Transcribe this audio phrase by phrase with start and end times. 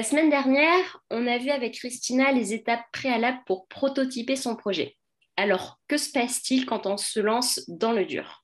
[0.00, 4.96] La semaine dernière, on a vu avec Christina les étapes préalables pour prototyper son projet.
[5.36, 8.42] Alors, que se passe-t-il quand on se lance dans le dur?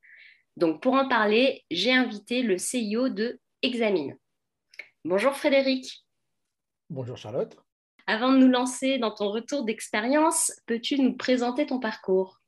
[0.59, 4.19] Donc, pour en parler, j'ai invité le CIO de Examine.
[5.07, 6.05] Bonjour Frédéric.
[6.91, 7.57] Bonjour Charlotte.
[8.07, 12.39] Avant de nous lancer dans ton retour d'expérience, peux-tu nous présenter ton parcours?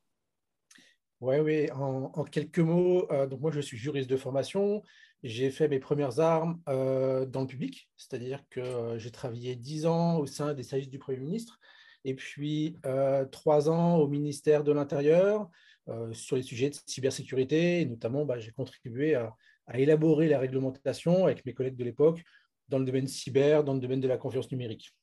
[1.21, 4.81] Oui, oui, en, quelques mots, euh, donc moi je suis juriste de formation.
[5.21, 9.85] J'ai fait mes premières armes euh, dans le public, c'est-à-dire que euh, j'ai travaillé dix
[9.85, 11.59] ans au sein des services du Premier ministre
[12.05, 12.77] et puis
[13.31, 15.49] trois ans au ministère de l'Intérieur
[16.13, 17.81] sur les sujets de cybersécurité.
[17.81, 19.35] Et notamment, bah, j'ai contribué à,
[19.73, 22.23] élaborer la réglementation avec mes collègues de l'époque
[22.69, 24.93] dans le domaine cyber, dans le domaine de la confiance numérique.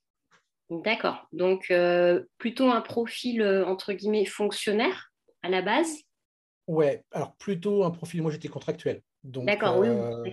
[0.70, 1.28] D'accord.
[1.32, 5.12] Donc, euh, plutôt un profil, euh, entre guillemets, fonctionnaire
[5.42, 6.00] à la base?
[6.66, 9.02] Ouais, alors plutôt un profil, moi j'étais contractuel.
[9.22, 9.88] D'accord, oui.
[9.88, 10.24] Euh,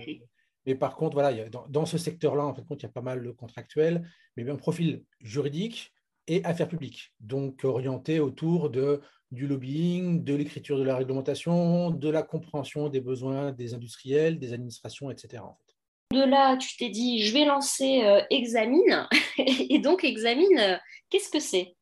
[0.66, 3.30] mais par contre, voilà, dans, ce secteur-là, en fait, il y a pas mal de
[3.30, 5.92] contractuels, mais un profil juridique
[6.26, 12.08] et affaires publiques, donc orienté autour de, du lobbying, de l'écriture de la réglementation, de
[12.08, 15.42] la compréhension des besoins des industriels, des administrations, etc.
[15.42, 15.74] En fait
[16.14, 19.06] de là, tu t'es dit, je vais lancer euh, Examine.
[19.38, 20.76] et donc, Examine, euh,
[21.10, 21.74] qu'est-ce que c'est?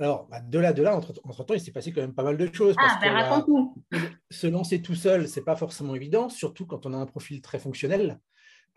[0.00, 2.52] Alors, bah, de là, de là, entre-temps, il s'est passé quand même pas mal de
[2.52, 2.74] choses.
[2.78, 3.74] Ah, ben raconte-nous.
[4.30, 7.58] Se lancer tout seul, c'est pas forcément évident, surtout quand on a un profil très
[7.58, 8.18] fonctionnel.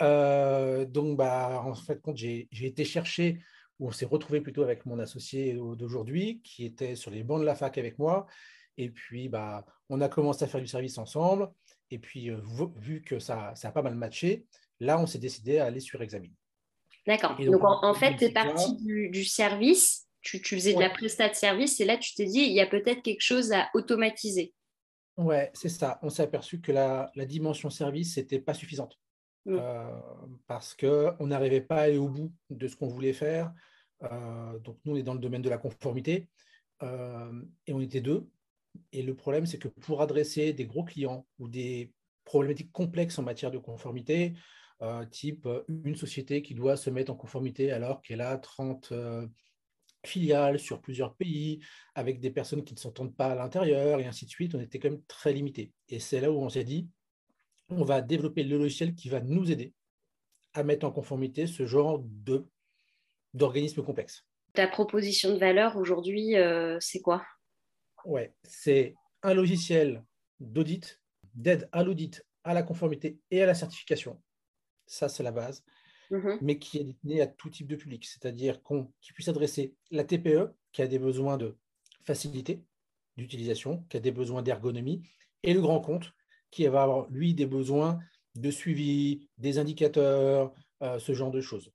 [0.02, 3.40] Euh, donc, bah, en fait, j'ai été chercher,
[3.80, 7.46] ou on s'est retrouvé plutôt avec mon associé d'aujourd'hui, qui était sur les bancs de
[7.46, 8.28] la fac avec moi.
[8.78, 11.50] Et puis, bah, on a commencé à faire du service ensemble.
[11.90, 12.38] Et puis, euh,
[12.76, 14.46] vu que ça, ça a pas mal matché,
[14.80, 16.34] là, on s'est décidé à aller sur Examine.
[17.08, 17.38] D'accord.
[17.40, 21.80] Donc, en, fait, tu es parti du, service, tu, faisais de la prestat de service,
[21.80, 24.54] et là, tu t'es dit, il y a peut-être quelque chose à automatiser.
[25.18, 26.00] Ouais, c'est ça.
[26.04, 29.00] On s'est aperçu que la, dimension service n'était pas suffisante.
[29.46, 29.58] Mm.
[29.60, 30.00] Euh,
[30.46, 33.54] parce qu'on n'arrivait pas à aller au bout de ce qu'on voulait faire.
[34.04, 36.28] Euh, donc, nous, on est dans le domaine de la conformité.
[36.82, 38.28] et on était deux.
[38.92, 41.92] Et le problème, c'est que pour adresser des gros clients ou des
[42.26, 44.36] problématiques complexes en matière de conformité,
[44.84, 48.92] euh, type euh, une société qui doit se mettre en conformité alors qu'elle a 30
[48.92, 49.26] euh,
[50.08, 51.60] filiales sur plusieurs pays,
[51.94, 54.80] avec des personnes qui ne s'entendent pas à l'intérieur, et ainsi de suite, on était
[54.80, 55.72] quand même très limité.
[55.90, 56.90] Et c'est là où on s'est dit,
[57.70, 59.74] on va développer le logiciel qui va nous aider
[60.54, 62.04] à mettre en conformité ce genre
[63.34, 64.26] d'organismes complexes.
[64.54, 66.36] Ta proposition de valeur aujourd'hui,
[66.80, 67.24] c'est quoi?
[68.06, 70.04] Ouais, c'est un logiciel
[70.40, 71.02] d'audit,
[71.36, 74.22] d'aide à l'audit, à la conformité et à la certification.
[74.86, 75.64] Ça, c'est la base.
[76.12, 76.38] Mm-hmm.
[76.42, 80.54] Mais qui est destiné à tout type de public, c'est-à-dire qu'on puisse adresser la TPE
[80.72, 81.58] qui a des besoins de
[82.06, 82.64] facilité
[83.18, 85.02] d'utilisation, qui a des besoins d'ergonomie,
[85.44, 86.14] et le grand compte
[86.52, 88.00] qui va avoir, lui, des besoins
[88.36, 91.72] de suivi, des indicateurs, euh, ce genre de choses.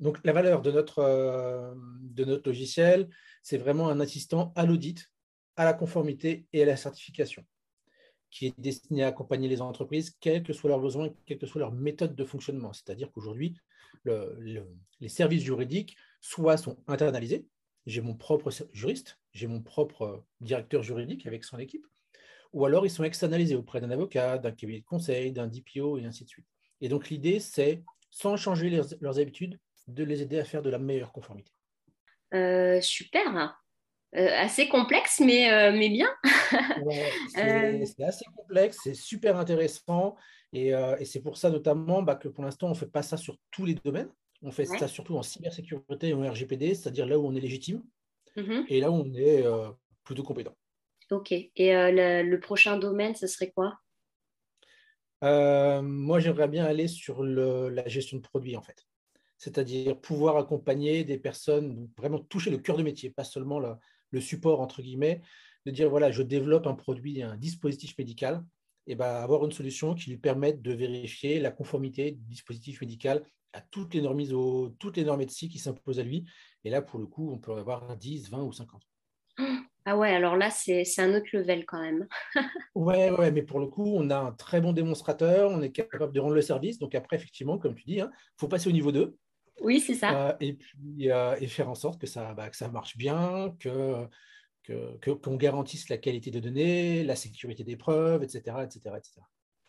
[0.00, 0.62] Donc, la valeur
[0.98, 3.10] euh, de notre logiciel,
[3.42, 5.10] c'est vraiment un assistant à l'audit
[5.56, 7.44] à la conformité et à la certification,
[8.32, 11.60] qui est destiné à accompagner les entreprises, quels que soient leurs besoins, quelle que soit
[11.60, 12.72] leur méthode de fonctionnement.
[12.72, 13.54] C'est-à-dire qu'aujourd'hui,
[14.04, 17.46] les services juridiques soit sont internalisés,
[17.86, 21.86] j'ai mon propre juriste, j'ai mon propre directeur juridique avec son équipe,
[22.54, 26.04] ou alors ils sont externalisés auprès d'un avocat, d'un cabinet de conseil, d'un DPO, et
[26.04, 26.46] ainsi de suite.
[26.80, 28.70] Et donc l'idée, c'est, sans changer
[29.00, 31.52] leurs, habitudes, de les aider à faire de la meilleure conformité.
[32.32, 33.61] Euh, super.
[34.14, 36.08] Euh, assez complexe, mais, euh, mais bien.
[37.38, 40.16] Euh, c'est assez complexe, c'est super intéressant.
[40.52, 43.16] Et, et c'est pour ça notamment bah, que pour l'instant, on ne fait pas ça
[43.16, 44.10] sur tous les domaines.
[44.42, 47.82] On fait ça surtout en cybersécurité et en RGPD, c'est-à-dire là où on est légitime
[48.36, 48.66] mm-hmm.
[48.68, 49.44] et là où on est
[50.04, 50.54] plutôt compétent.
[51.10, 51.32] Ok.
[51.32, 53.78] Et le, prochain domaine, ce serait quoi?
[55.22, 58.86] Moi, j'aimerais bien aller sur le, la gestion de produits, en fait.
[59.38, 63.78] C'est-à-dire pouvoir accompagner des personnes, vraiment toucher le cœur de métier, pas seulement la,
[64.12, 65.20] le support, entre guillemets,
[65.66, 68.44] de dire, voilà, je développe un produit, un dispositif médical,
[68.86, 73.24] et ben, avoir une solution qui lui permette de vérifier la conformité du dispositif médical
[73.52, 76.24] à toutes les normes ISO, toutes les normes ETSI qui s'imposent à lui.
[76.64, 78.82] Et là, pour le coup, on peut avoir 10, 20 ou 50.
[79.84, 82.06] Ah ouais, alors là, c'est un autre level quand même.
[82.76, 86.12] ouais, ouais, mais pour le coup, on a un très bon démonstrateur, on est capable
[86.12, 86.78] de rendre le service.
[86.78, 89.16] Donc après, effectivement, comme tu dis, il hein, faut passer au niveau 2.
[89.60, 90.28] Oui, c'est ça.
[90.28, 93.54] Euh, et puis euh, et faire en sorte que ça, bah, que ça marche bien,
[93.60, 94.08] que
[95.06, 99.20] qu'on garantisse la qualité de données, la sécurité des preuves, etc., etc., etc.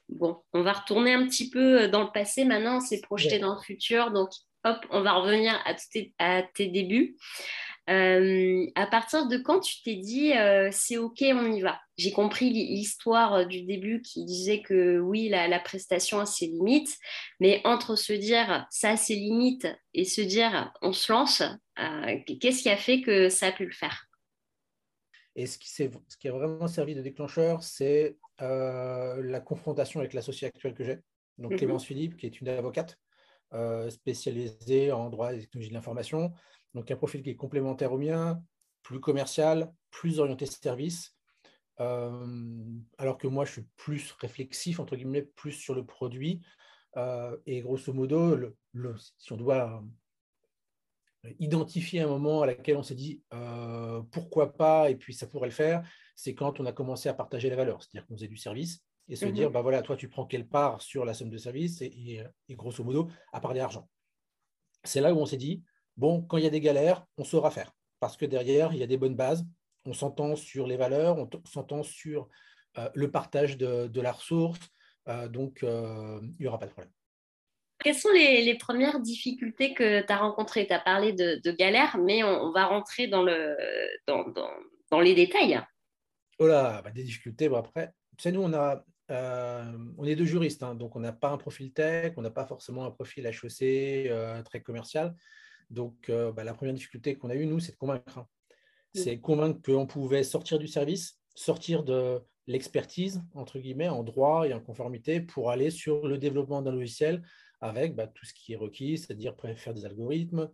[0.10, 3.40] Bon, on va retourner un petit peu euh, dans le passé maintenant, on s'est projeté
[3.40, 4.30] dans le futur, donc
[4.64, 5.76] hop, on va revenir à,
[6.20, 7.18] à tes débuts.
[7.90, 11.82] Euh, à partir de quand tu t'es dit euh, c'est ok, on y va?
[11.98, 16.98] J'ai compris l'histoire euh, du début qui disait que oui, la, prestation a ses limites,
[17.42, 21.44] mais entre se dire ça a ses limites et se dire on se lance,
[22.40, 24.06] qu'est-ce qui a fait que ça a pu le faire?
[25.36, 25.84] Et ce qui, ce
[26.20, 31.00] qui, a vraiment servi de déclencheur, c'est la confrontation avec l'associé actuel que j'ai,
[31.38, 31.58] donc mhm.
[31.58, 32.98] Clémence Philippe, qui est une avocate
[33.90, 36.32] spécialisée en droit et technologies de l'information
[36.74, 38.42] donc un profil qui est complémentaire au mien,
[38.82, 41.16] plus commercial, plus orienté service,
[41.80, 46.42] euh, alors que moi je suis plus réflexif, entre guillemets, plus sur le produit.
[46.96, 48.56] Euh, et grosso modo, le,
[49.18, 49.84] si on doit
[51.40, 55.48] identifier un moment à laquelle on s'est dit euh, pourquoi pas et puis ça pourrait
[55.48, 58.38] le faire, c'est quand on a commencé à partager la valeur, c'est-à-dire qu'on faisait du
[58.38, 59.54] service et se dire, mhm.
[59.54, 62.84] bah voilà, toi tu prends quelle part sur la somme de service et, et grosso
[62.84, 63.90] modo à parler argent.
[64.84, 65.64] C'est là où on s'est dit,
[65.98, 67.72] bon, quand il y a des galères, on saura faire.
[68.00, 69.46] Parce que derrière, il y a des bonnes bases.
[69.86, 72.30] On s'entend sur les valeurs, on s'entend sur
[72.78, 74.60] euh, le partage de, la ressource.
[75.08, 76.92] Euh, donc, euh, il n'y aura pas de problème.
[77.80, 80.66] Quelles sont les, premières difficultés que tu as rencontrées?
[80.68, 83.56] Tu as parlé de, galères, mais on, va rentrer dans, le,
[84.08, 85.62] dans, les détails.
[86.40, 87.50] Oh là, bah, des difficultés.
[87.50, 91.12] Bon, après, tu sais, nous, on, a, on est deux juristes, hein, donc on n'a
[91.12, 94.10] pas un profil tech, on n'a pas forcément un profil HEC
[94.46, 95.14] très commercial.
[95.70, 98.18] Donc, euh, bah, la première difficulté qu'on a eue, nous, c'est de convaincre.
[98.18, 98.28] Hein.
[98.94, 99.00] Mm.
[99.00, 104.54] C'est convaincre qu'on pouvait sortir du service, sortir de l'expertise, entre guillemets, en droit et
[104.54, 107.24] en conformité pour aller sur le développement d'un logiciel
[107.62, 110.50] avec bah, tout ce qui est requis, c'est-à-dire faire des algorithmes,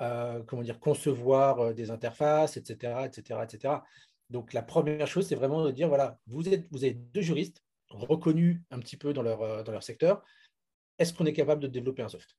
[0.00, 3.74] euh, comment dire, concevoir euh, des interfaces, etc., etc., etc.
[4.30, 7.62] Donc, la première chose, c'est vraiment de dire, voilà, vous êtes, vous êtes deux juristes
[7.90, 10.22] reconnus un petit peu dans leur, dans leur secteur.
[10.98, 12.36] Est-ce qu'on est capable de développer un soft?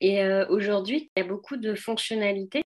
[0.00, 2.62] Et euh, aujourd'hui, il y a beaucoup de fonctionnalités.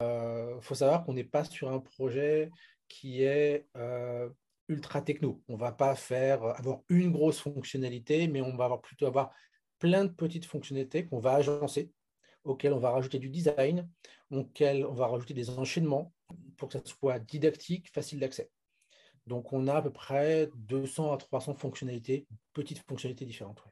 [0.00, 2.50] Il euh, faut savoir qu'on n'est pas sur un projet
[2.88, 4.28] qui est euh,
[4.68, 5.42] ultra techno.
[5.48, 9.32] On ne va pas faire avoir une grosse fonctionnalité, mais on va plutôt avoir
[9.78, 11.92] plein de petites fonctionnalités qu'on va agencer,
[12.42, 13.88] auxquelles on va rajouter du design,
[14.30, 16.12] auxquelles on va rajouter des enchaînements
[16.56, 18.50] pour que ça soit didactique, facile d'accès.
[19.26, 23.62] Donc on a à peu près 200 à 300 fonctionnalités, petites fonctionnalités différentes.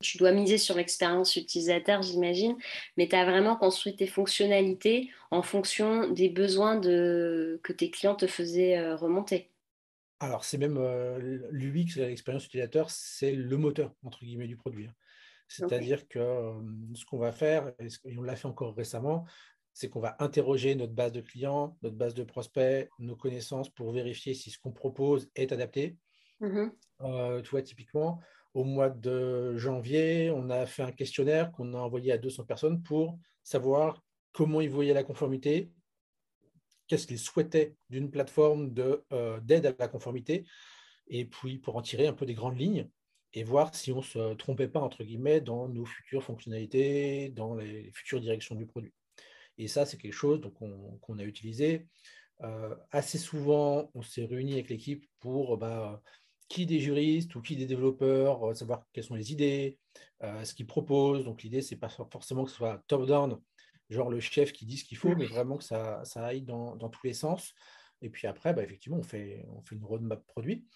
[0.00, 2.56] Tu dois miser sur l'expérience utilisateur, j'imagine,
[2.96, 7.60] mais tu as vraiment construit tes fonctionnalités en fonction des besoins de...
[7.64, 9.50] que tes clients te faisaient euh, remonter.
[10.20, 11.18] Alors, c'est même euh,
[11.50, 14.86] l'UX, l'expérience utilisateur, c'est le moteur, entre guillemets, du produit.
[14.86, 14.94] Hein.
[15.48, 16.52] C'est-à-dire que euh,
[16.94, 19.24] ce qu'on va faire, et on l'a fait encore récemment,
[19.72, 23.92] c'est qu'on va interroger notre base de clients, notre base de prospects, nos connaissances pour
[23.92, 25.96] vérifier si ce qu'on propose est adapté.
[26.40, 26.68] Mmh
[27.00, 28.20] tu vois, typiquement,
[28.54, 32.82] au mois de janvier, on a fait un questionnaire qu'on a envoyé à 200 personnes
[32.82, 34.02] pour savoir
[34.32, 35.70] comment ils voyaient la conformité,
[36.86, 38.74] qu'est-ce qu'ils souhaitaient d'une plateforme
[39.12, 40.44] euh, d'aide à la conformité,
[41.08, 42.88] et puis pour en tirer un peu des grandes lignes
[43.34, 47.54] et voir si on ne se trompait pas, entre guillemets, dans nos futures fonctionnalités, dans
[47.54, 48.92] les futures directions du produit.
[49.58, 51.86] Et ça, c'est quelque chose qu'on a utilisé.
[52.42, 56.00] Euh, assez souvent, on s'est réuni avec l'équipe pour bah,
[56.48, 59.78] qui des juristes ou qui des développeurs, euh, savoir quelles sont les idées,
[60.22, 61.24] euh, ce qu'ils proposent.
[61.24, 63.40] Donc l'idée, c'est pas forcément que ce soit top-down,
[63.90, 66.76] genre le chef qui dit ce qu'il faut, mais vraiment que ça, ça aille dans,
[66.76, 67.54] dans, tous les sens.
[68.00, 70.66] Et puis après, bah, effectivement, on fait, on fait une roadmap produit.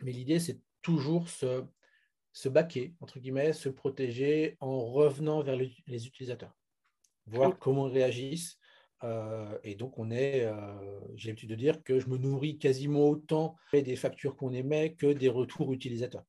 [0.00, 1.64] Mais l'idée, c'est toujours se,
[2.32, 6.56] se baquer, entre guillemets, se protéger en revenant vers les utilisateurs,
[7.26, 8.58] voir comment ils réagissent,
[9.04, 13.08] euh, et donc, on est, euh, j'ai l'habitude de dire que je me nourris quasiment
[13.08, 16.24] autant des factures qu'on émet que des retours utilisateurs.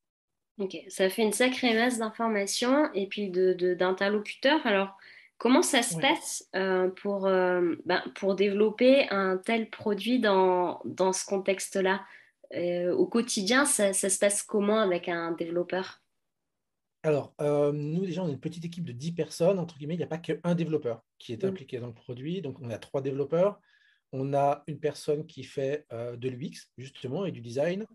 [0.58, 4.63] Ok, ça fait une sacrée masse d'informations et puis d'interlocuteurs.
[4.63, 4.98] De, Alors,
[5.38, 11.25] comment ça se passe euh, pour, ben, pour développer un tel produit dans, dans ce
[11.25, 12.06] contexte-là?
[12.54, 16.01] Au quotidien, ça, ça se passe comment avec un développeur?
[17.06, 19.60] Alors, euh, nous, déjà, on est une petite équipe de 10 personnes.
[19.60, 22.42] Entre guillemets, il n'y a pas qu'un développeur qui est impliqué dans le produit.
[22.42, 23.60] Donc, on a trois développeurs.
[24.17, 27.86] On a une personne qui fait euh, de l'UX, justement, et du design.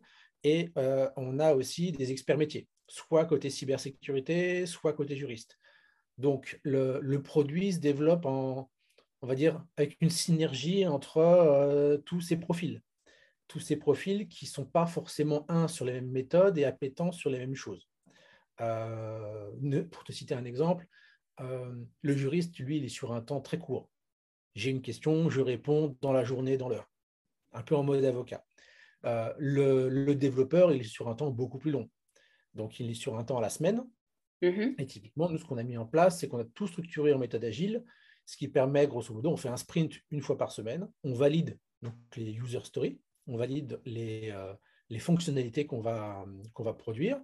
[0.44, 5.58] Et euh, on a aussi des experts métiers, soit côté cybersécurité, soit côté juriste.
[6.18, 8.70] Donc, le, produit se développe en,
[9.22, 12.82] on va dire, avec une synergie entre tous ces profils.
[13.48, 17.12] Tous ces profils qui ne sont pas forcément un sur les mêmes méthodes et appétents
[17.12, 17.88] sur les mêmes choses.
[18.60, 19.50] Euh,
[19.90, 20.86] pour te citer un exemple,
[21.40, 23.88] euh, le juriste, lui, il est sur un temps très court.
[24.54, 26.90] J'ai une question, je réponds dans la journée, dans l'heure,
[27.52, 28.44] un peu en mode avocat.
[29.04, 31.88] Euh, le, développeur, il est sur un temps beaucoup plus long.
[32.54, 33.84] Donc, il est sur un temps à la semaine.
[34.42, 34.74] Mm-hmm.
[34.78, 37.18] Et typiquement, nous, ce qu'on a mis en place, c'est qu'on a tout structuré en
[37.18, 37.84] méthode agile,
[38.26, 41.58] ce qui permet, grosso modo, on fait un sprint une fois par semaine, on valide
[41.82, 44.54] donc, les user stories, on valide les, euh,
[44.88, 47.20] les fonctionnalités qu'on va, qu'on va produire.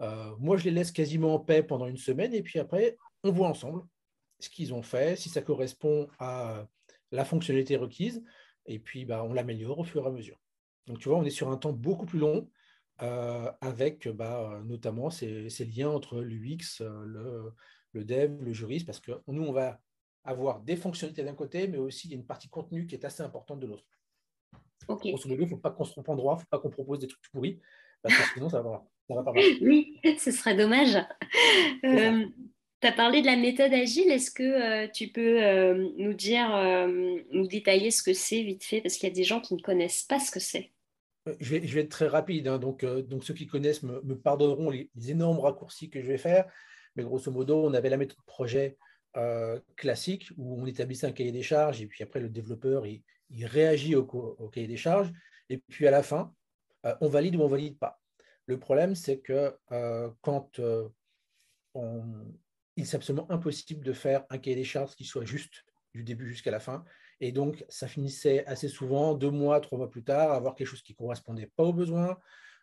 [0.00, 3.32] Euh, moi, je les laisse quasiment en paix pendant une semaine, et puis après, on
[3.32, 3.82] voit ensemble
[4.40, 6.66] ce qu'ils ont fait, si ça correspond à
[7.12, 8.22] la fonctionnalité requise,
[8.66, 10.40] et puis bah, on l'améliore au fur et à mesure.
[10.86, 12.48] Donc, tu vois, on est sur un temps beaucoup plus long,
[13.02, 17.52] euh, avec bah, notamment ces, liens entre l'UX, le,
[17.92, 19.80] le dev, le juriste, parce que nous, on va
[20.24, 23.04] avoir des fonctionnalités d'un côté, mais aussi il y a une partie contenu qui est
[23.04, 23.84] assez importante de l'autre.
[24.88, 25.04] Ok.
[25.04, 26.98] il ne faut pas qu'on se trompe en droit, il ne faut pas qu'on propose
[26.98, 27.60] des trucs pourris,
[28.02, 29.44] parce que sinon, ça va, ça va pas mal.
[29.62, 30.96] Oui, ce serait dommage.
[31.84, 32.26] Euh,
[32.80, 34.10] tu as parlé de la méthode agile.
[34.10, 36.50] Est-ce que euh, tu peux euh, nous dire,
[37.32, 38.80] nous détailler ce que c'est vite fait?
[38.80, 40.70] Parce qu'il y a des gens qui ne connaissent pas ce que c'est.
[41.38, 42.48] Je vais, être très rapide.
[42.48, 42.58] Hein.
[42.58, 46.46] donc, donc, ceux qui connaissent me, pardonneront les, énormes raccourcis que je vais faire.
[46.96, 48.76] Mais grosso modo, on avait la méthode projet
[49.16, 53.02] euh, classique où on établissait un cahier des charges et puis après le développeur il,
[53.44, 54.04] réagit au,
[54.52, 55.12] cahier des charges
[55.48, 56.32] et puis à la fin
[56.86, 58.00] euh, on valide ou on valide pas.
[58.46, 60.60] Le problème c'est que euh, quand
[61.74, 62.04] on,
[62.80, 66.28] il est absolument impossible de faire un cahier des charges qui soit juste du début
[66.28, 66.84] jusqu'à la fin
[67.20, 70.68] et donc ça finissait assez souvent deux mois, trois mois plus tard à avoir quelque
[70.68, 72.18] chose qui correspondait pas aux besoins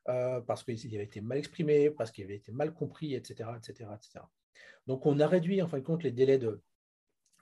[0.09, 3.89] euh, parce qu'il avait été mal exprimé, parce qu'il avait été mal compris, etc., etc.,
[3.93, 4.25] etc.
[4.87, 6.61] Donc, on a réduit en fin de compte les délais de,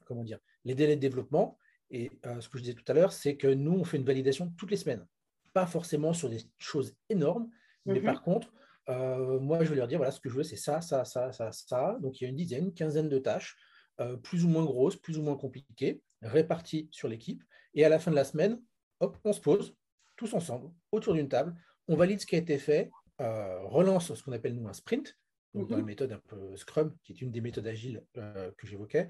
[0.05, 1.59] comment dire, les délais de développement.
[1.91, 4.05] Et euh, ce que je disais tout à l'heure, c'est que nous, on fait une
[4.05, 5.05] validation toutes les semaines.
[5.53, 7.49] Pas forcément sur des choses énormes,
[7.85, 8.05] mais mhm.
[8.05, 8.51] par contre,
[8.89, 11.31] euh, moi, je vais leur dire, voilà, ce que je veux, c'est ça, ça, ça,
[11.31, 11.97] ça, ça.
[12.01, 13.55] Donc, il y a une dizaine, une quinzaine de tâches,
[14.23, 17.41] plus ou moins grosses, plus ou moins compliquées, réparties sur l'équipe.
[17.73, 18.61] Et à la fin de la semaine,
[18.99, 19.73] hop, on se pose
[20.17, 21.55] tous ensemble autour d'une table
[21.87, 25.17] on valide ce qui a été fait, euh, relance ce qu'on appelle nous un sprint,
[25.53, 25.87] donc dans la mhm.
[25.87, 29.07] méthode un peu Scrum, qui est une des méthodes agiles euh, que j'évoquais.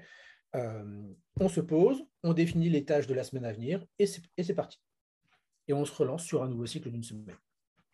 [0.54, 1.02] Euh,
[1.40, 4.80] on se pose, on définit les tâches de la semaine à venir et c'est parti.
[5.68, 7.34] Et on se relance sur un nouveau cycle d'une semaine.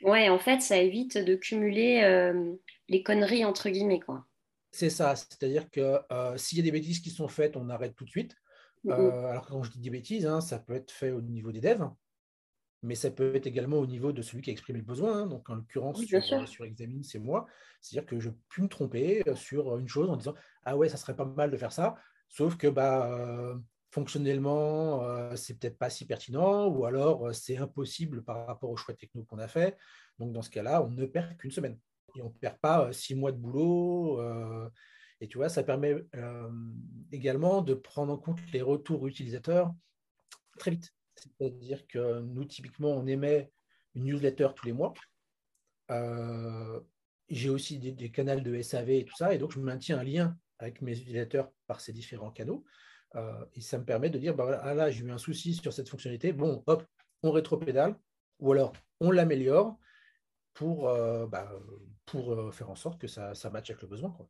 [0.03, 2.33] Ouais, en fait, ça évite de cumuler
[2.89, 4.27] les conneries entre guillemets, quoi.
[4.71, 5.99] C'est ça, c'est-à-dire que
[6.37, 8.35] s'il y a des bêtises qui sont faites, on arrête tout de suite.
[8.85, 8.95] Mhm.
[8.95, 11.89] alors quand je dis des bêtises, hein, ça peut être fait au niveau des devs,
[12.83, 15.23] mais ça peut être également au niveau de celui qui a exprimé le besoin.
[15.23, 15.27] Hein.
[15.27, 17.47] Donc, en l'occurrence, sur, sur, Examine, c'est moi.
[17.81, 20.97] C'est-à-dire que je peux me tromper euh, sur une chose en disant Ah ouais, ça
[20.97, 21.95] serait pas mal de faire ça,
[22.29, 23.57] sauf que bah, euh,
[23.93, 28.95] fonctionnellement, euh, c'est peut-être pas si pertinent, ou alors c'est impossible par rapport au choix
[28.95, 29.77] techno qu'on a fait.
[30.19, 31.79] Donc, dans ce cas-là, on ne perd qu'une semaine.
[32.17, 34.21] Et on ne perd pas six mois de boulot.
[35.21, 35.97] et tu vois, ça permet
[37.13, 39.73] également de prendre en compte les retours utilisateurs
[40.59, 40.93] très vite.
[41.15, 43.51] C'est-à-dire que nous, typiquement, on émet
[43.95, 44.95] une newsletter tous les mois.
[45.91, 46.81] Euh,
[47.29, 50.37] j'ai aussi des, canaux de SAV et tout ça, et donc je maintiens un lien
[50.59, 52.65] avec mes utilisateurs par ces différents canaux.
[53.15, 55.73] Euh, et ça me permet de dire, bah ah là, j'ai eu un souci sur
[55.73, 56.85] cette fonctionnalité, bon, hop,
[57.23, 57.95] on rétropédale,
[58.41, 59.77] ou alors on l'améliore
[60.55, 61.51] pour, euh, bah,
[62.07, 64.11] pour faire en sorte que ça, ça matche avec le besoin.
[64.11, 64.29] Quoi.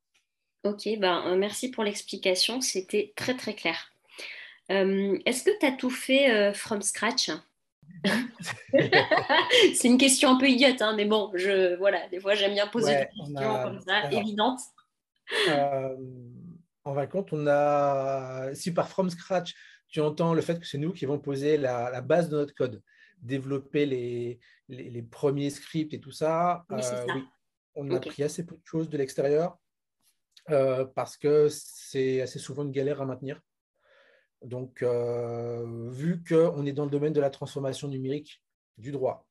[0.65, 3.93] Ok, ben, merci pour l'explication, c'était très très clair.
[4.71, 7.31] Euh, est-ce que tu as tout fait euh, from scratch?
[9.75, 12.69] C'est une question un peu idiote, hein, mais bon, je, voilà, des fois j'aime bien
[12.69, 14.61] poser des questions comme ça, évidentes.
[15.49, 15.97] Euh,
[16.85, 19.55] en fin de compte, on a, si par from scratch,
[19.89, 22.83] tu entends le fait que c'est nous qui vont poser la, base de notre code,
[23.19, 26.83] développer les, les, premiers scripts et tout ça, oui,
[27.75, 29.59] on a pris assez peu de choses de l'extérieur
[30.47, 33.41] parce que c'est assez souvent une galère à maintenir.
[34.45, 38.43] Donc, euh, vu qu'on est dans le domaine de la transformation numérique
[38.77, 39.27] du droit,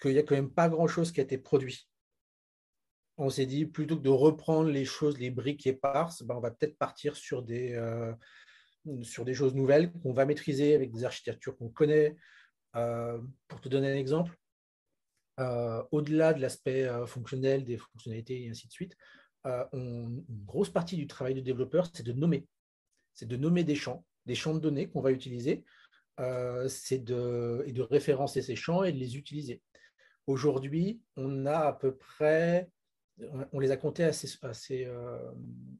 [0.00, 1.88] qu'il n'y a quand même pas grand-chose qui a été produit,
[3.16, 6.50] on s'est dit, plutôt que de reprendre les choses, les briques éparses, ben, on va
[6.50, 8.12] peut-être partir sur des, euh,
[9.02, 12.16] sur des choses nouvelles qu'on va maîtriser avec des architectures qu'on connaît.
[12.76, 14.36] Euh, pour te donner un exemple,
[15.90, 18.96] au-delà de l'aspect fonctionnel, des fonctionnalités et ainsi de suite,
[19.44, 22.46] une grosse partie du travail du développeur, c'est de nommer.
[23.14, 25.64] C'est de nommer des champs des champs de données qu'on va utiliser,
[26.20, 29.60] euh, de, et de référencer ces champs et de les utiliser.
[30.26, 32.70] Aujourd'hui, on a à peu près,
[33.52, 35.18] on les a comptés assez, assez, euh,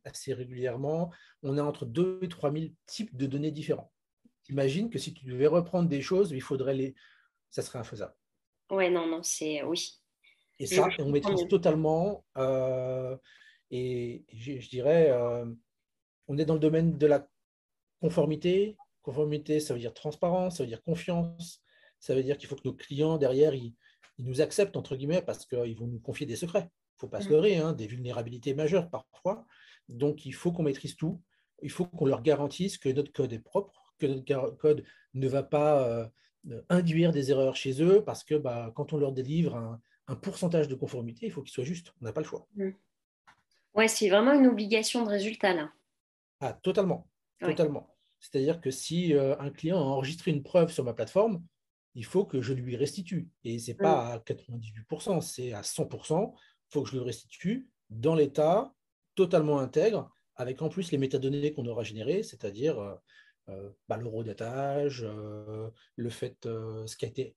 [0.05, 1.13] assez régulièrement,
[1.43, 3.93] on a entre 2 et 3 000 types de données différents.
[4.49, 6.95] Imagine que si tu devais reprendre des choses, il faudrait les.
[7.51, 8.15] Ça serait infaisable.
[8.71, 9.63] Ouais, non, non, c'est.
[9.63, 10.01] Oui.
[10.59, 12.25] Et ça, on maîtrise totalement.
[12.37, 13.17] Euh,
[13.71, 15.13] et je, je dirais,
[16.29, 17.27] on est dans le domaine de la
[18.05, 21.63] Conformité, conformité, ça veut dire transparence, ça veut dire confiance,
[21.99, 23.75] ça veut dire qu'il faut que nos clients derrière, ils,
[24.19, 26.69] nous acceptent, entre guillemets, parce qu'ils vont nous confier des secrets.
[26.95, 27.33] Il ne faut pas se mm.
[27.33, 29.47] leurrer, hein, des vulnérabilités majeures parfois.
[29.89, 31.21] Donc, il faut qu'on maîtrise tout.
[31.63, 34.85] il faut qu'on leur garantisse que notre code est propre, que notre code
[35.15, 36.11] ne va pas
[36.69, 40.75] induire des erreurs chez eux, parce que bah, quand on leur délivre un, pourcentage de
[40.75, 41.93] conformité, il faut qu'il soit juste.
[42.01, 42.47] On n'a pas le choix.
[42.57, 42.71] Mm.
[43.75, 45.73] Ouais, c'est vraiment une obligation de résultat là.
[46.41, 47.09] Ah, totalement.
[47.41, 47.89] Totalement.
[48.21, 51.43] C'est-à-dire que si un client a enregistré une preuve sur ma plateforme,
[51.95, 53.29] il faut que je lui restitue.
[53.45, 54.13] Et ce n'est pas mm.
[54.13, 56.35] à 98%, c'est à 100%.
[56.69, 58.73] Il faut que je le restitue dans l'état,
[59.15, 62.95] totalement intègre, avec en plus les métadonnées qu'on aura générées, c'est-à-dire euh,
[63.51, 67.37] euh, bah, le euh, le fait, ce qui a été,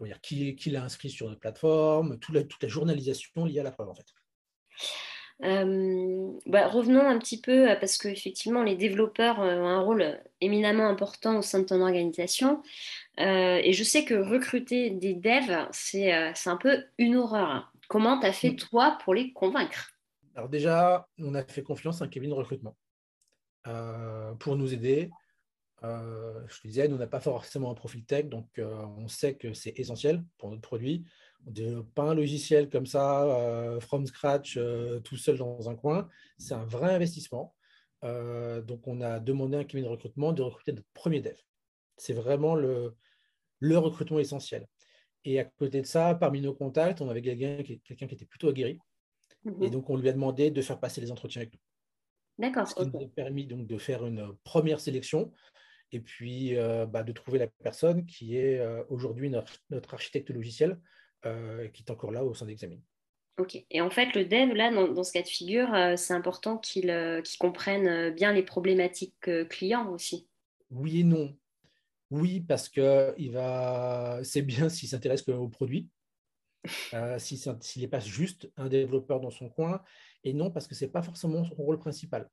[0.00, 3.94] dire, qui, l'a inscrit sur notre plateforme, toute la, journalisation liée à la preuve en
[3.94, 4.06] fait.
[6.46, 11.42] Bah, revenons un petit peu, parce qu'effectivement, les développeurs ont un rôle éminemment important au
[11.42, 12.62] sein de ton organisation.
[13.18, 17.71] et je sais que recruter des devs, c'est un peu une horreur.
[17.92, 18.56] Comment tu as fait, mm.
[18.56, 19.90] toi, pour les convaincre?
[20.34, 22.74] Alors déjà, on a fait confiance à un cabinet de recrutement
[23.66, 25.10] euh, pour nous aider.
[25.84, 29.08] Euh, je te disais, nous, on n'a pas forcément un profil tech, donc euh, on
[29.08, 31.04] sait que c'est essentiel pour notre produit.
[31.44, 34.58] On ne développe pas un logiciel comme ça, from scratch,
[35.04, 36.08] tout seul dans un coin.
[36.38, 37.54] C'est un vrai investissement.
[38.02, 41.36] donc, on a demandé à un cabinet de recrutement de recruter notre premier dev.
[41.98, 42.96] C'est vraiment le,
[43.58, 44.66] le recrutement essentiel.
[45.24, 48.78] Et à côté de ça, parmi nos contacts, on avait quelqu'un qui, était plutôt aguerri,
[49.44, 49.70] et mhm.
[49.70, 51.60] donc, on lui a demandé de faire passer les entretiens avec nous.
[52.38, 52.66] D'accord.
[52.68, 55.32] Ce qui nous a permis donc de faire une première sélection
[55.92, 60.30] et puis euh, bah, de trouver la personne qui est euh, aujourd'hui notre, notre, architecte
[60.30, 60.80] logiciel
[61.26, 62.80] euh, qui est encore là au sein d'Examine.
[63.38, 63.62] Ok.
[63.70, 66.92] Et en fait, le dev, là, dans, ce cas de figure, c'est important qu'il
[67.38, 70.28] comprenne bien les problématiques clients aussi.
[70.70, 71.34] Oui et non.
[72.12, 74.20] Oui, parce que il va...
[74.22, 75.88] c'est bien s'il s'intéresse au produit,
[76.92, 77.40] euh, s'il
[77.78, 79.82] n'est pas juste un développeur dans son coin,
[80.22, 82.28] et non parce que ce n'est pas forcément son rôle principal.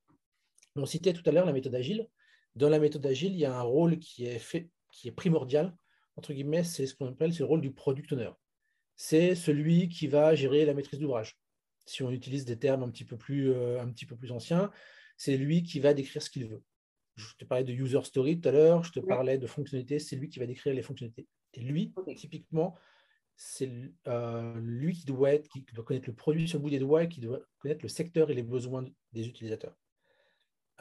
[0.75, 2.09] On citait tout à l'heure la méthode agile.
[2.55, 5.73] Dans la méthode agile, il y a un rôle qui est, fait, qui est primordial,
[6.17, 8.31] entre guillemets, c'est ce qu'on appelle le rôle du product owner.
[8.97, 11.39] C'est celui qui va gérer la maîtrise d'ouvrage.
[11.85, 14.71] Si on utilise des termes un petit peu plus, euh, un petit peu plus anciens,
[15.15, 16.61] c'est lui qui va décrire ce qu'il veut.
[17.19, 20.15] Je te parlais de user story tout à l'heure, je te parlais de fonctionnalités, c'est
[20.15, 21.27] lui qui va décrire les fonctionnalités.
[21.53, 22.75] Et lui, typiquement,
[23.35, 23.69] c'est
[24.07, 27.03] euh, lui qui doit, être, qui doit connaître le produit sur le bout des doigts
[27.03, 29.75] et qui doit connaître le secteur et les besoins des utilisateurs.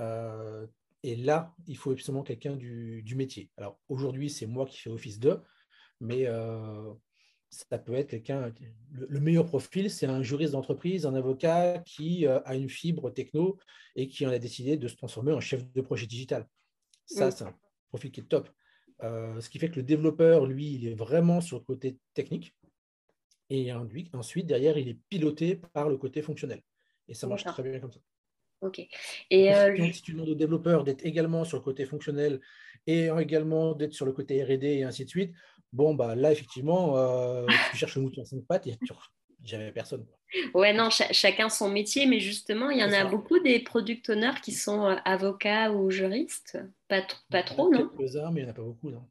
[0.01, 0.66] Euh,
[1.03, 3.51] et là, il faut absolument quelqu'un du, métier.
[3.57, 5.40] Alors aujourd'hui, c'est moi qui fais office de,
[6.01, 6.92] mais euh,
[7.50, 8.52] ça peut être quelqu'un.
[8.92, 13.58] Le, meilleur profil, c'est un juriste d'entreprise, un avocat qui a une fibre techno
[13.96, 16.46] et qui en a décidé de se transformer en chef de projet digital.
[17.06, 17.54] Ça, c'est un
[17.88, 18.50] profil qui est top.
[19.02, 22.54] Euh, ce qui fait que le développeur, lui, il est vraiment sur le côté technique.
[23.50, 23.72] Et
[24.12, 26.62] ensuite, derrière, il est piloté par le côté fonctionnel.
[27.06, 28.00] Et ça marche très bien comme ça.
[28.61, 28.87] Ok.
[29.30, 32.40] Et euh, si tu demandes au développeur d'être également sur le côté fonctionnel
[32.87, 35.32] et également d'être sur le côté RD et ainsi de suite,
[35.72, 38.76] bon, bah là, effectivement, euh, tu cherches le mouton à cinq pattes et
[39.44, 40.07] j'avais personne.
[40.52, 44.40] Ouais, non, chacun son métier, mais justement, il y en a beaucoup des product owners
[44.42, 46.59] qui sont euh, avocats ou juristes.
[46.88, 47.88] Pas, pas trop, non?
[47.88, 49.02] Quelques-uns, mais il n'y en a pas beaucoup, non.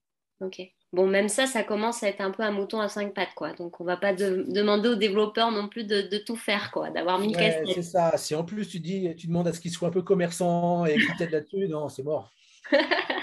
[0.41, 0.61] Ok.
[0.93, 3.53] Bon, même ça, ça commence à être un peu un mouton à cinq pattes, quoi.
[3.53, 7.19] Donc, on ne va pas demander aux développeurs non plus de, tout faire, quoi, d'avoir
[7.19, 8.15] mille ouais, C'est ça.
[8.17, 10.93] Si en plus tu dis, tu demandes à ce qu'ils soient un peu commerçants et
[10.93, 12.31] qu'ils t'aident là-dessus, non, c'est mort.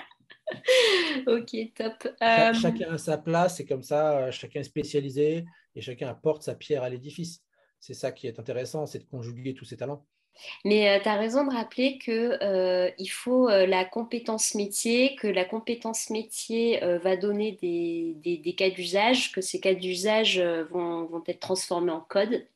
[1.26, 2.08] ok, top.
[2.22, 6.42] Euh, chacun a sa place, c'est comme ça, euh, chacun est spécialisé et chacun apporte
[6.42, 7.44] sa pierre à l'édifice
[7.84, 10.06] c'est ça qui est intéressant, c'est de conjuguer tous ces talents.
[10.64, 15.26] Mais euh, tu as raison de rappeler qu'il euh, faut euh, la compétence métier, que
[15.26, 21.92] la compétence métier va donner des, cas d'usage, que ces cas d'usage vont, être transformés
[21.92, 22.46] en code.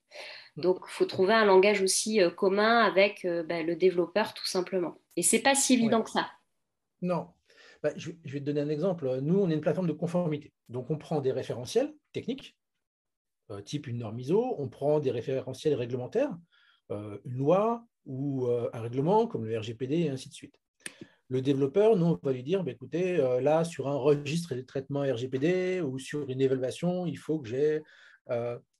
[0.56, 0.62] Mm.
[0.62, 4.96] Donc, il faut trouver un langage aussi commun avec bah, le développeur, tout simplement.
[5.16, 6.30] Et c'est pas si évident que ça.
[7.02, 7.28] Non.
[7.82, 9.20] Bah, je, vais te donner un exemple.
[9.20, 10.52] Nous, on est une plateforme de conformité.
[10.68, 12.56] Donc, on prend des référentiels techniques
[13.50, 16.36] euh, type une norme ISO, on prend des référentiels réglementaires,
[16.90, 20.54] euh, une loi ou euh, un règlement comme le RGPD et ainsi de suite.
[21.28, 25.00] Le développeur, nous, on va lui dire, bah, écoutez, là, sur un registre de traitement
[25.00, 27.82] RGPD ou sur une évaluation, il faut que j'ai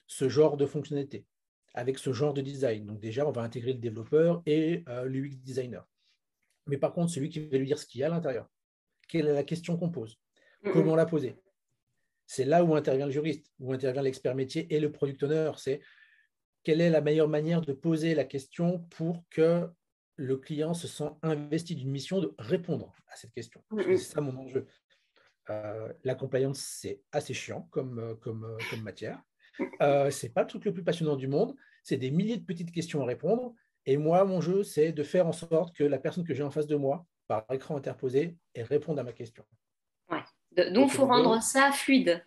[0.07, 1.27] ce genre de fonctionnalité
[1.75, 2.87] avec ce genre de design.
[2.87, 5.87] Donc déjà, on va intégrer le développeur et l'UX designer.
[6.67, 8.49] Mais par contre, celui qui va lui dire ce qu'il y a à l'intérieur,
[9.09, 10.21] quelle est la question qu'on pose,
[10.73, 11.37] comment la poser,
[12.29, 15.51] c'est là où intervient le juriste, où intervient l'expert métier et le product owner.
[15.57, 15.81] C'est
[16.63, 19.67] quelle est la meilleure manière de poser la question pour que
[20.17, 23.63] le client se sent investi d'une mission de répondre à cette question?
[23.79, 24.67] C'est ça mon enjeu.
[25.49, 29.23] Euh, la compliance, c'est assez chiant comme, euh, comme, euh, comme matière.
[29.81, 31.57] Euh, ce n'est pas le truc le plus passionnant du monde.
[31.83, 33.55] C'est des milliers de petites questions à répondre.
[33.87, 36.51] Et moi, mon jeu, c'est de faire en sorte que la personne que j'ai en
[36.51, 39.45] face de moi, par écran interposé, et réponde à ma question.
[40.11, 40.73] Ouais.
[40.73, 42.25] Donc, il faut rendre ça fluide.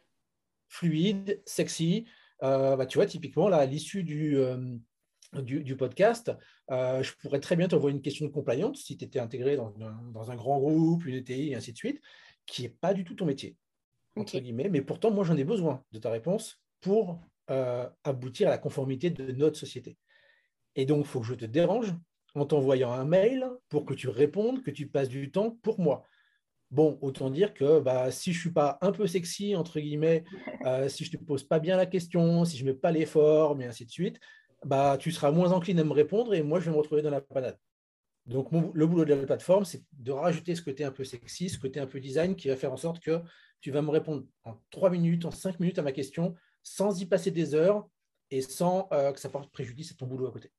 [0.70, 2.06] Fluide, sexy.
[2.44, 4.78] Euh, bah, tu vois, typiquement, là, à l'issue du, euh,
[5.34, 6.32] du, podcast,
[6.70, 10.32] euh, je pourrais très bien t'envoyer une question de compliance si tu étais intégré dans,
[10.32, 12.02] un grand groupe, une ETI, et ainsi de suite,
[12.46, 13.58] qui n'est pas du tout ton métier,
[14.16, 14.70] entre guillemets.
[14.70, 17.20] Mais pourtant, moi, j'en ai besoin de ta réponse pour
[18.06, 19.98] aboutir à la conformité de notre société.
[20.76, 21.94] Et donc, il faut que je te dérange
[22.36, 26.04] en t'envoyant un mail pour que tu répondes, que tu passes du temps pour moi.
[26.72, 30.24] Bon, autant dire que bah, si je ne suis pas un peu sexy, entre guillemets,
[30.65, 32.91] euh, si je ne te pose pas bien la question, si je ne mets pas
[32.91, 34.20] l'effort, mais ainsi de suite,
[34.65, 37.10] bah, tu seras moins encline à me répondre et moi, je vais me retrouver dans
[37.10, 37.58] la panade.
[38.28, 41.60] Donc, le boulot de la plateforme, c'est de rajouter ce côté un peu sexy, ce
[41.60, 43.20] côté un peu design qui va faire en sorte que
[43.60, 47.06] tu vas me répondre en trois minutes, en cinq minutes à ma question, sans y
[47.06, 47.88] passer des heures
[48.30, 50.52] et sans euh, que ça porte préjudice à ton boulot à côté.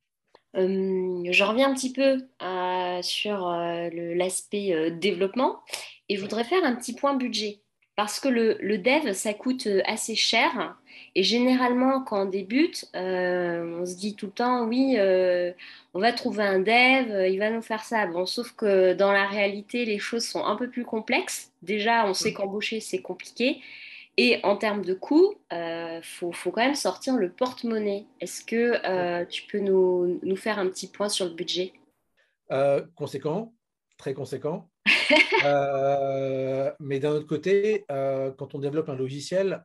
[0.57, 5.61] Euh, je reviens un petit peu euh, sur euh, l'aspect développement
[6.09, 7.61] et je voudrais faire un petit point budget.
[7.95, 10.77] Parce que le, dev, ça coûte assez cher.
[11.15, 14.97] Et généralement, quand on débute, on se dit tout le temps, oui,
[15.93, 18.07] on va trouver un dev, il va nous faire ça.
[18.07, 21.53] Bon, sauf que dans la réalité, les choses sont un peu plus complexes.
[21.61, 23.61] Déjà, on sait qu'embaucher, c'est compliqué.
[24.19, 28.07] Et en termes de coûts, il euh, faut, faut, quand même sortir le porte-monnaie.
[28.21, 31.73] Est-ce que euh, tu peux nous, nous, faire un petit point sur le budget?
[32.51, 33.55] Euh, Conséquent,
[33.97, 34.69] très conséquent.
[36.81, 39.65] mais d'un autre côté, quand on développe un logiciel,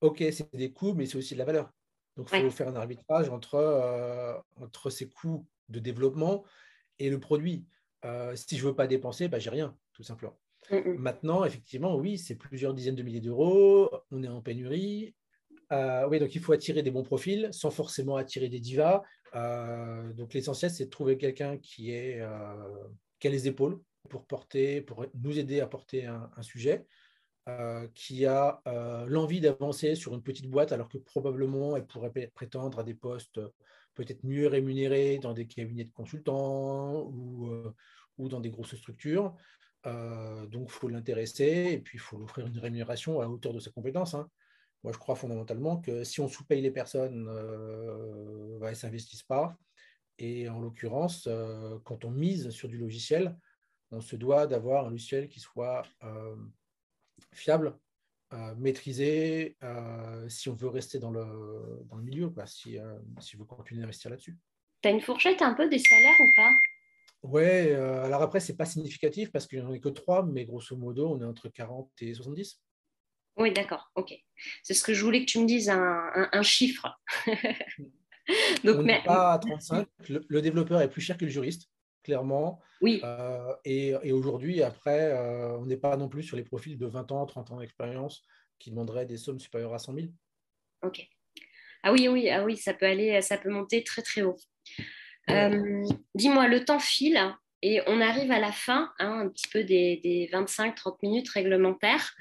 [0.00, 1.70] ok, c'est des coûts, mais c'est aussi de la valeur.
[2.16, 6.44] Donc, il faut faire un arbitrage entre, entre ces coûts de développement
[6.98, 7.64] et le produit.
[8.34, 10.36] si je ne veux pas dépenser, bah, j'ai rien, tout simplement.
[10.70, 10.96] Mm, mm.
[10.98, 13.90] Maintenant, effectivement, oui, c'est plusieurs dizaines de milliers d'euros.
[14.10, 15.14] On est en pénurie.
[15.72, 19.02] Euh, oui, donc il faut attirer des bons profils sans forcément attirer des divas.
[19.34, 25.06] Euh, donc l'essentiel, c'est de trouver quelqu'un euh, qui a les épaules pour porter, pour
[25.14, 26.86] nous aider à porter un, sujet,
[27.94, 28.60] qui a
[29.06, 33.40] l'envie d'avancer sur une petite boîte, alors que probablement elle pourrait prétendre à des postes
[33.94, 39.36] peut-être mieux rémunérés dans des cabinets de consultants ou dans des grosses structures.
[39.86, 43.60] Euh, donc, il faut l'intéresser et puis il faut offrir une rémunération à hauteur de
[43.60, 44.14] ses compétences.
[44.14, 44.28] Hein.
[44.82, 49.22] Moi, je crois fondamentalement que si on sous-paye les personnes, euh, bah, elles ne s'investissent
[49.22, 49.56] pas.
[50.18, 53.36] Et en l'occurrence, euh, quand on mise sur du logiciel,
[53.90, 55.82] on se doit d'avoir un logiciel qui soit
[57.32, 57.76] fiable,
[58.56, 59.56] maîtrisé,
[60.28, 62.78] si on veut rester dans le, dans le milieu, si,
[63.18, 64.38] si on veut continuer d'investir là-dessus.
[64.80, 66.50] Tu as une fourchette un peu des salaires ou pas?
[67.22, 70.24] Ouais, euh, alors après, ce n'est pas significatif parce qu'il n'y en a que trois,
[70.24, 72.60] mais grosso modo, on est entre 40 et 70.
[73.36, 74.14] Oui, d'accord, ok.
[74.62, 76.98] C'est ce que je voulais que tu me dises, un, chiffre.
[78.64, 79.86] Donc, on n'est pas à 35.
[80.08, 81.70] Le, développeur est plus cher que le juriste,
[82.02, 82.60] clairement.
[82.80, 83.00] Oui.
[83.04, 87.12] Euh, et, aujourd'hui, après, euh, on n'est pas non plus sur les profils de 20
[87.12, 88.22] ans, 30 ans d'expérience
[88.58, 90.06] qui demanderaient des sommes supérieures à 100 000.
[90.82, 91.06] Ok.
[91.82, 94.36] Ah oui, oui, ah oui, ça peut aller, ça peut monter très très haut.
[95.30, 97.20] Euh, dis-moi, le temps file
[97.62, 102.14] et on arrive à la fin, hein, un petit peu des, 25-30 minutes réglementaires.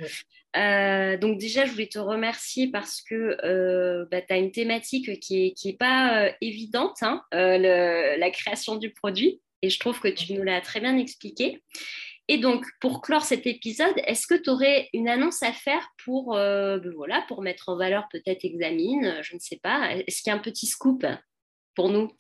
[0.58, 5.19] Euh, donc déjà, je voulais te remercier parce que euh, bah, tu as une thématique
[5.19, 10.08] qui n'est qui est pas évidente, hein, la création du produit, et je trouve que
[10.08, 11.63] tu nous l'as très bien expliqué.
[12.32, 16.36] Et donc, pour clore cet épisode, est-ce que tu aurais une annonce à faire pour,
[16.36, 19.95] ben voilà, pour mettre en valeur peut-être Examine Je ne sais pas.
[19.95, 21.06] Est-ce qu'il y a un petit scoop
[21.76, 22.12] pour nous?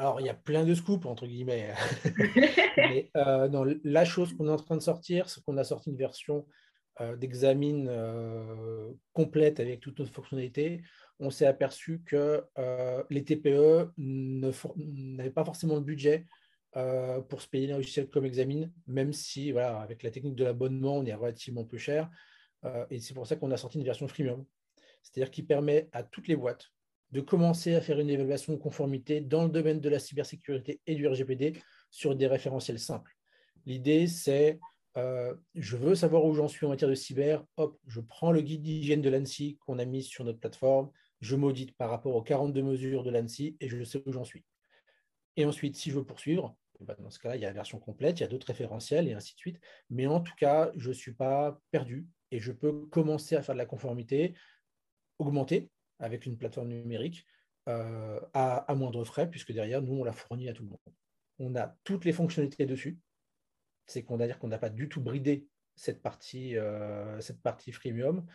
[0.00, 1.74] Alors, il y a plein de scoops, entre guillemets.
[2.78, 5.98] Mais euh, la chose qu'on est en train de sortir, c'est qu'on a sorti une
[5.98, 6.46] version
[7.02, 10.80] euh, d'examine euh, complète avec toutes nos fonctionnalités.
[11.18, 12.42] On s'est aperçu que
[13.10, 16.24] les TPE n'avaient pas forcément le budget
[16.72, 20.96] pour se payer un logiciel comme examine, même si, voilà, avec la technique de l'abonnement,
[20.96, 22.08] on est relativement peu cher.
[22.88, 24.46] et c'est pour ça qu'on a sorti une version freemium,
[25.02, 26.70] c'est-à-dire qui permet à toutes les boîtes
[27.12, 30.94] de commencer à faire une évaluation de conformité dans le domaine de la cybersécurité et
[30.94, 33.16] du RGPD sur des référentiels simples.
[33.66, 34.58] L'idée, c'est
[34.96, 38.40] euh, je veux savoir où j'en suis en matière de cyber, hop, je prends le
[38.40, 42.22] guide d'hygiène de l'ANSI qu'on a mis sur notre plateforme, je m'audite par rapport aux
[42.22, 44.44] 42 mesures de l'ANSI et je sais où j'en suis.
[45.36, 47.54] Et ensuite, si je veux poursuivre, eh ben, dans ce cas-là, il y a la
[47.54, 49.60] version complète, il y a d'autres référentiels et ainsi de suite.
[49.90, 53.54] Mais en tout cas, je ne suis pas perdu et je peux commencer à faire
[53.54, 54.34] de la conformité
[55.18, 55.70] augmentée
[56.00, 57.26] avec une plateforme numérique
[57.68, 60.78] euh, à, moindre frais, puisque derrière, nous, on la fournit à tout le monde.
[61.38, 62.98] On a toutes les fonctionnalités dessus.
[63.86, 67.72] C'est qu'on va dire qu'on n'a pas du tout bridé cette partie, euh, cette partie
[67.72, 68.26] freemium.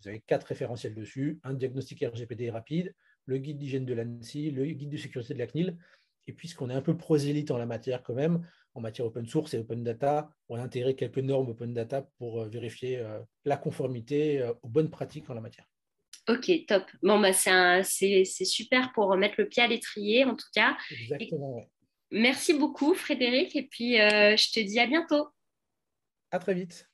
[0.00, 2.94] Vous avez quatre référentiels dessus, un diagnostic RGPD rapide,
[3.26, 5.78] le guide d'hygiène de l'ANSI, le guide de sécurité de la CNIL.
[6.26, 9.54] Et puisqu'on est un peu prosélyte en la matière quand même, en matière open source
[9.54, 13.04] et open data, on a intégré quelques normes open data pour euh, vérifier
[13.44, 15.71] la conformité aux bonnes pratiques en la matière.
[16.28, 16.84] Ok, top.
[17.02, 20.76] Bon, bah, c'est super pour mettre le pied à l'étrier, en tout cas.
[20.90, 21.68] Exactement,
[22.10, 23.56] Merci beaucoup, Frédéric.
[23.56, 25.28] Et puis, je te dis à bientôt.
[26.30, 26.88] À très vite.